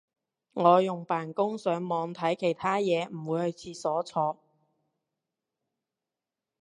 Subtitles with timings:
[0.53, 4.39] 我會扮工上網睇其他嘢唔會去廁所坐